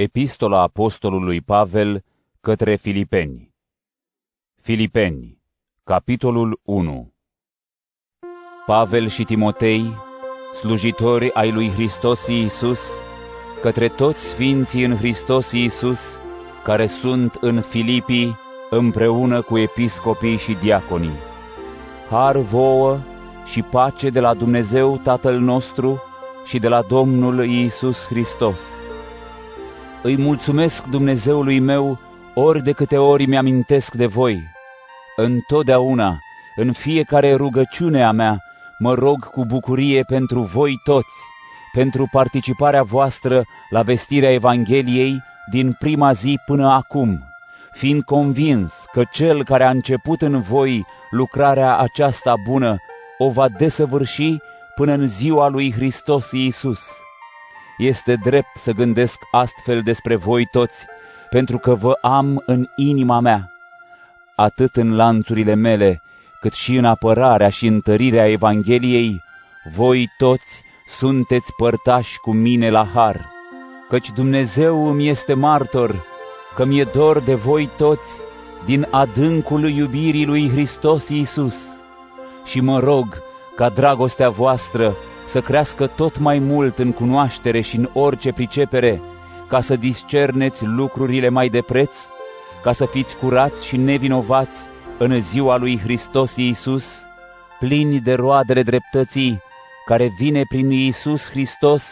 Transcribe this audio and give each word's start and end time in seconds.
Epistola 0.00 0.60
Apostolului 0.60 1.40
Pavel 1.40 2.04
către 2.40 2.76
Filipeni. 2.76 3.54
Filipeni, 4.60 5.38
capitolul 5.84 6.60
1 6.62 7.12
Pavel 8.66 9.08
și 9.08 9.24
Timotei, 9.24 9.96
slujitori 10.54 11.32
ai 11.32 11.52
lui 11.52 11.70
Hristos 11.70 12.26
Iisus, 12.26 12.80
către 13.60 13.88
toți 13.88 14.24
sfinții 14.24 14.84
în 14.84 14.96
Hristos 14.96 15.52
Iisus, 15.52 16.20
care 16.64 16.86
sunt 16.86 17.34
în 17.40 17.60
Filipii, 17.60 18.36
împreună 18.70 19.42
cu 19.42 19.58
episcopii 19.58 20.36
și 20.36 20.54
diaconii. 20.54 21.18
Har 22.10 22.36
vouă 22.36 22.98
și 23.44 23.62
pace 23.62 24.10
de 24.10 24.20
la 24.20 24.34
Dumnezeu 24.34 24.96
Tatăl 24.98 25.38
nostru 25.38 26.02
și 26.44 26.58
de 26.58 26.68
la 26.68 26.82
Domnul 26.82 27.44
Iisus 27.44 28.06
Hristos 28.06 28.60
îi 30.02 30.16
mulțumesc 30.16 30.84
Dumnezeului 30.84 31.58
meu 31.58 31.98
ori 32.34 32.62
de 32.62 32.72
câte 32.72 32.96
ori 32.96 33.26
mi-amintesc 33.26 33.94
de 33.94 34.06
voi. 34.06 34.42
Întotdeauna, 35.16 36.18
în 36.56 36.72
fiecare 36.72 37.34
rugăciune 37.34 38.04
a 38.04 38.10
mea, 38.10 38.42
mă 38.78 38.94
rog 38.94 39.30
cu 39.30 39.44
bucurie 39.44 40.02
pentru 40.02 40.40
voi 40.40 40.80
toți, 40.84 41.16
pentru 41.72 42.08
participarea 42.10 42.82
voastră 42.82 43.44
la 43.70 43.82
vestirea 43.82 44.32
Evangheliei 44.32 45.22
din 45.50 45.76
prima 45.78 46.12
zi 46.12 46.38
până 46.46 46.68
acum, 46.68 47.22
fiind 47.72 48.02
convins 48.02 48.84
că 48.92 49.02
Cel 49.12 49.44
care 49.44 49.64
a 49.64 49.70
început 49.70 50.22
în 50.22 50.40
voi 50.40 50.86
lucrarea 51.10 51.76
aceasta 51.76 52.34
bună 52.44 52.76
o 53.18 53.30
va 53.30 53.48
desăvârși 53.48 54.36
până 54.74 54.92
în 54.92 55.06
ziua 55.06 55.48
lui 55.48 55.72
Hristos 55.72 56.32
Iisus. 56.32 56.80
Este 57.78 58.14
drept 58.14 58.56
să 58.56 58.72
gândesc 58.72 59.18
astfel 59.30 59.80
despre 59.82 60.16
voi 60.16 60.46
toți, 60.50 60.86
pentru 61.30 61.58
că 61.58 61.74
vă 61.74 61.98
am 62.00 62.42
în 62.46 62.66
inima 62.76 63.20
mea, 63.20 63.52
atât 64.36 64.76
în 64.76 64.96
lanțurile 64.96 65.54
mele, 65.54 66.02
cât 66.40 66.52
și 66.52 66.76
în 66.76 66.84
apărarea 66.84 67.48
și 67.48 67.66
întărirea 67.66 68.28
Evangheliei, 68.28 69.22
voi 69.74 70.08
toți 70.16 70.62
sunteți 70.86 71.52
părtași 71.56 72.18
cu 72.18 72.32
mine 72.32 72.70
la 72.70 72.86
har, 72.94 73.30
căci 73.88 74.10
Dumnezeu 74.14 74.88
îmi 74.88 75.08
este 75.08 75.34
martor 75.34 76.04
că 76.54 76.64
mi-e 76.64 76.84
dor 76.84 77.20
de 77.20 77.34
voi 77.34 77.70
toți 77.76 78.20
din 78.64 78.86
adâncul 78.90 79.68
iubirii 79.68 80.26
lui 80.26 80.50
Hristos 80.50 81.08
Iisus. 81.08 81.56
Și 82.44 82.60
mă 82.60 82.78
rog 82.78 83.22
ca 83.56 83.68
dragostea 83.68 84.30
voastră 84.30 84.96
să 85.28 85.40
crească 85.40 85.86
tot 85.86 86.18
mai 86.18 86.38
mult 86.38 86.78
în 86.78 86.92
cunoaștere 86.92 87.60
și 87.60 87.76
în 87.76 87.88
orice 87.92 88.32
pricepere, 88.32 89.00
ca 89.48 89.60
să 89.60 89.76
discerneți 89.76 90.64
lucrurile 90.64 91.28
mai 91.28 91.48
de 91.48 91.60
preț, 91.60 91.96
ca 92.62 92.72
să 92.72 92.86
fiți 92.86 93.16
curați 93.16 93.66
și 93.66 93.76
nevinovați 93.76 94.66
în 94.98 95.20
ziua 95.20 95.56
lui 95.56 95.78
Hristos 95.78 96.36
Iisus, 96.36 97.02
plini 97.58 98.00
de 98.00 98.14
roadele 98.14 98.62
dreptății, 98.62 99.40
care 99.86 100.10
vine 100.18 100.42
prin 100.48 100.70
Iisus 100.70 101.30
Hristos 101.30 101.84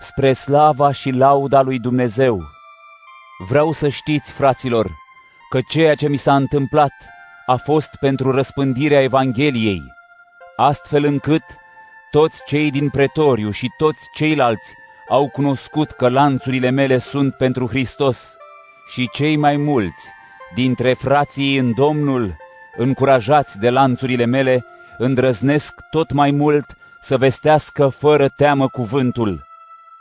spre 0.00 0.32
slava 0.32 0.92
și 0.92 1.10
lauda 1.10 1.62
lui 1.62 1.78
Dumnezeu. 1.78 2.42
Vreau 3.48 3.72
să 3.72 3.88
știți, 3.88 4.32
fraților, 4.32 4.90
că 5.50 5.58
ceea 5.68 5.94
ce 5.94 6.08
mi 6.08 6.16
s-a 6.16 6.36
întâmplat 6.36 6.92
a 7.46 7.56
fost 7.56 7.90
pentru 8.00 8.30
răspândirea 8.30 9.02
Evangheliei, 9.02 9.82
astfel 10.56 11.04
încât 11.04 11.42
toți 12.14 12.42
cei 12.44 12.70
din 12.70 12.88
pretoriu 12.88 13.50
și 13.50 13.70
toți 13.76 14.08
ceilalți 14.12 14.74
au 15.08 15.28
cunoscut 15.28 15.90
că 15.90 16.08
lanțurile 16.08 16.70
mele 16.70 16.98
sunt 16.98 17.34
pentru 17.34 17.66
Hristos 17.66 18.36
și 18.92 19.08
cei 19.12 19.36
mai 19.36 19.56
mulți 19.56 20.08
dintre 20.54 20.92
frații 20.92 21.56
în 21.56 21.72
Domnul, 21.72 22.36
încurajați 22.76 23.58
de 23.58 23.70
lanțurile 23.70 24.24
mele, 24.24 24.64
îndrăznesc 24.98 25.74
tot 25.90 26.12
mai 26.12 26.30
mult 26.30 26.64
să 27.00 27.16
vestească 27.16 27.88
fără 27.88 28.28
teamă 28.28 28.68
cuvântul. 28.68 29.44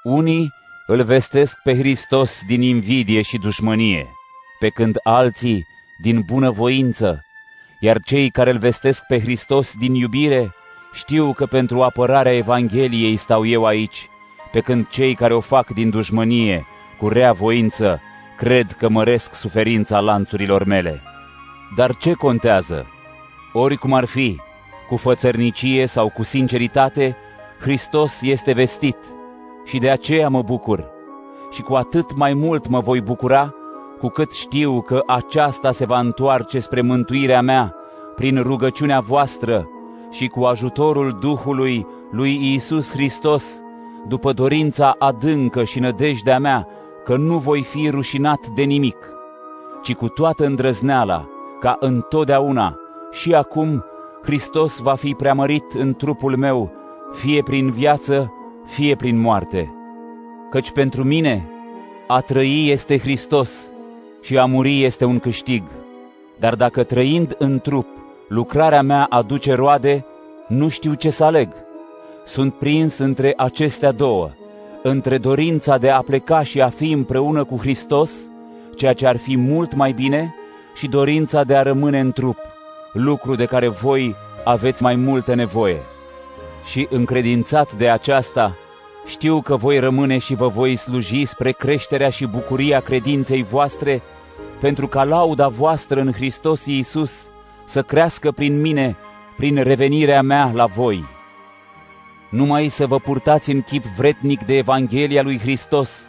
Unii 0.04 0.54
îl 0.88 1.04
vestesc 1.04 1.58
pe 1.64 1.78
Hristos 1.78 2.42
din 2.48 2.62
invidie 2.62 3.22
și 3.22 3.38
dușmănie, 3.38 4.08
pe 4.60 4.70
când 4.70 4.98
alții 5.04 5.66
din 6.02 6.22
bunăvoință, 6.22 7.22
iar 7.80 8.00
cei 8.06 8.30
care 8.30 8.50
îl 8.52 8.58
vestesc 8.58 9.04
pe 9.08 9.20
Hristos 9.20 9.74
din 9.80 9.94
iubire 9.94 10.54
știu 10.94 11.34
că 11.34 11.46
pentru 11.46 11.82
apărarea 11.82 12.36
Evangheliei 12.36 13.16
stau 13.16 13.46
eu 13.46 13.66
aici, 13.66 14.10
pe 14.52 14.60
când 14.60 14.88
cei 14.90 15.16
care 15.16 15.34
o 15.34 15.40
fac 15.40 15.70
din 15.70 15.90
dușmănie, 15.90 16.66
cu 17.00 17.08
rea 17.08 17.32
voință, 17.32 18.02
cred 18.38 18.72
că 18.72 18.90
măresc 18.90 19.34
suferința 19.34 20.00
lanțurilor 20.00 20.64
mele. 20.64 21.02
Dar 21.76 21.96
ce 21.96 22.14
contează? 22.14 22.86
Oricum 23.54 23.94
ar 23.94 24.06
fi, 24.06 24.40
cu 24.90 24.98
fățărnicie 24.98 25.86
sau 25.86 26.10
cu 26.10 26.24
sinceritate, 26.24 27.18
Hristos 27.60 28.22
este 28.22 28.54
vestit 28.54 28.98
și 29.66 29.78
de 29.78 29.90
aceea 29.90 30.30
mă 30.30 30.42
bucur. 30.42 30.92
Și 31.52 31.62
cu 31.62 31.74
atât 31.74 32.16
mai 32.16 32.34
mult 32.34 32.68
mă 32.68 32.80
voi 32.80 33.02
bucura, 33.02 33.54
cu 34.00 34.08
cât 34.08 34.32
știu 34.32 34.82
că 34.82 35.04
aceasta 35.08 35.72
se 35.72 35.86
va 35.86 36.00
întoarce 36.00 36.60
spre 36.60 36.82
mântuirea 36.82 37.42
mea 37.42 37.76
prin 38.16 38.42
rugăciunea 38.42 39.00
voastră 39.00 39.68
și 40.14 40.28
cu 40.28 40.44
ajutorul 40.44 41.18
Duhului 41.20 41.88
lui 42.12 42.40
Iisus 42.42 42.92
Hristos, 42.92 43.46
după 44.08 44.32
dorința 44.32 44.96
adâncă 45.00 45.64
și 45.64 45.80
nădejdea 45.80 46.40
mea 46.40 46.68
că 47.04 47.16
nu 47.16 47.38
voi 47.38 47.62
fi 47.62 47.90
rușinat 47.90 48.48
de 48.48 48.62
nimic, 48.62 48.98
ci 49.84 49.94
cu 49.94 50.08
toată 50.08 50.46
îndrăzneala, 50.46 51.28
ca 51.60 51.78
întotdeauna 51.80 52.78
și 53.12 53.34
acum 53.34 53.84
Hristos 54.24 54.78
va 54.78 54.96
fi 54.96 55.14
preamărit 55.14 55.72
în 55.74 55.94
trupul 55.94 56.38
meu, 56.38 56.72
fie 57.14 57.42
prin 57.44 57.72
viață, 57.72 58.34
fie 58.66 58.96
prin 58.96 59.20
moarte. 59.20 59.74
Căci 60.50 60.72
pentru 60.72 61.04
mine 61.04 61.50
a 62.08 62.20
trăi 62.20 62.70
este 62.70 62.98
Hristos 62.98 63.70
și 64.22 64.38
a 64.38 64.46
muri 64.46 64.84
este 64.84 65.06
un 65.06 65.20
câștig. 65.20 65.64
Dar 66.40 66.56
dacă 66.56 66.84
trăind 66.84 67.36
în 67.38 67.60
trup 67.60 67.88
lucrarea 68.28 68.82
mea 68.82 69.06
aduce 69.10 69.54
roade, 69.54 70.06
nu 70.48 70.70
știu 70.70 70.94
ce 70.94 71.10
să 71.10 71.24
aleg. 71.24 71.50
Sunt 72.26 72.54
prins 72.54 72.98
între 72.98 73.34
acestea 73.38 73.92
două, 73.92 74.30
între 74.84 75.18
dorința 75.18 75.78
de 75.78 75.90
a 75.90 76.02
pleca 76.02 76.44
și 76.44 76.62
a 76.62 76.70
fi 76.70 76.92
împreună 76.92 77.44
cu 77.44 77.58
Hristos, 77.58 78.12
ceea 78.76 78.94
ce 78.94 79.08
ar 79.08 79.18
fi 79.18 79.38
mult 79.38 79.76
mai 79.76 79.92
bine, 79.92 80.36
și 80.76 80.88
dorința 80.88 81.44
de 81.44 81.56
a 81.56 81.62
rămâne 81.62 82.00
în 82.00 82.12
trup, 82.12 82.38
lucru 82.94 83.36
de 83.36 83.46
care 83.46 83.68
voi 83.68 84.16
aveți 84.44 84.84
mai 84.84 84.96
multă 84.96 85.36
nevoie. 85.36 85.82
Și 86.66 86.88
încredințat 86.90 87.74
de 87.74 87.90
aceasta, 87.90 88.56
știu 89.06 89.42
că 89.42 89.56
voi 89.56 89.80
rămâne 89.80 90.18
și 90.18 90.36
vă 90.36 90.48
voi 90.48 90.76
sluji 90.76 91.26
spre 91.26 91.52
creșterea 91.52 92.10
și 92.10 92.26
bucuria 92.26 92.80
credinței 92.80 93.44
voastre, 93.44 94.02
pentru 94.60 94.88
ca 94.88 95.04
lauda 95.04 95.48
voastră 95.48 96.00
în 96.00 96.12
Hristos 96.12 96.66
Iisus 96.66 97.32
să 97.74 97.82
crească 97.82 98.32
prin 98.32 98.62
mine, 98.62 98.96
prin 99.38 99.64
revenirea 99.64 100.22
mea 100.22 100.52
la 100.54 100.66
voi. 100.66 101.06
Numai 102.30 102.68
să 102.68 102.88
vă 102.88 103.00
purtați 103.00 103.52
în 103.52 103.62
chip 103.62 103.84
vretnic 103.84 104.46
de 104.46 104.58
Evanghelia 104.58 105.22
lui 105.22 105.40
Hristos, 105.40 106.06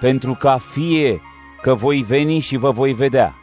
pentru 0.00 0.34
ca 0.34 0.58
fie 0.72 1.20
că 1.62 1.74
voi 1.74 2.04
veni 2.08 2.38
și 2.38 2.56
vă 2.56 2.70
voi 2.70 2.92
vedea, 2.92 3.34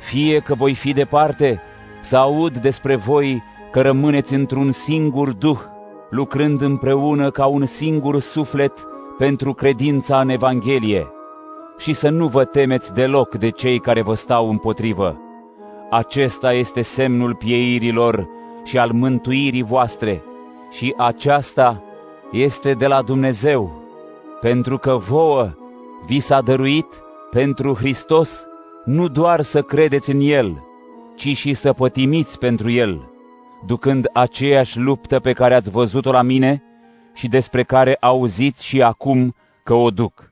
fie 0.00 0.38
că 0.38 0.54
voi 0.54 0.74
fi 0.74 0.92
departe, 0.92 1.60
să 2.00 2.16
aud 2.16 2.58
despre 2.58 2.96
voi 2.96 3.42
că 3.70 3.80
rămâneți 3.80 4.34
într-un 4.34 4.70
singur 4.70 5.32
duh, 5.32 5.58
lucrând 6.10 6.62
împreună 6.62 7.30
ca 7.30 7.46
un 7.46 7.66
singur 7.66 8.20
suflet 8.20 8.72
pentru 9.18 9.52
credința 9.52 10.20
în 10.20 10.28
Evanghelie, 10.28 11.06
și 11.78 11.92
să 11.92 12.08
nu 12.08 12.26
vă 12.26 12.44
temeți 12.44 12.94
deloc 12.94 13.34
de 13.34 13.50
cei 13.50 13.78
care 13.78 14.02
vă 14.02 14.14
stau 14.14 14.50
împotrivă 14.50 15.31
acesta 15.92 16.52
este 16.52 16.82
semnul 16.82 17.34
pieirilor 17.34 18.28
și 18.64 18.78
al 18.78 18.90
mântuirii 18.90 19.62
voastre 19.62 20.22
și 20.70 20.94
aceasta 20.96 21.82
este 22.30 22.72
de 22.72 22.86
la 22.86 23.02
Dumnezeu, 23.02 23.82
pentru 24.40 24.78
că 24.78 24.94
vouă 24.94 25.50
vi 26.06 26.20
s-a 26.20 26.40
dăruit 26.40 27.02
pentru 27.30 27.74
Hristos 27.74 28.46
nu 28.84 29.08
doar 29.08 29.40
să 29.40 29.62
credeți 29.62 30.10
în 30.10 30.20
El, 30.20 30.62
ci 31.14 31.36
și 31.36 31.54
să 31.54 31.72
pătimiți 31.72 32.38
pentru 32.38 32.70
El, 32.70 33.10
ducând 33.66 34.08
aceeași 34.12 34.78
luptă 34.78 35.20
pe 35.20 35.32
care 35.32 35.54
ați 35.54 35.70
văzut-o 35.70 36.10
la 36.10 36.22
mine 36.22 36.62
și 37.14 37.28
despre 37.28 37.62
care 37.62 37.96
auziți 38.00 38.64
și 38.64 38.82
acum 38.82 39.34
că 39.62 39.74
o 39.74 39.90
duc. 39.90 40.31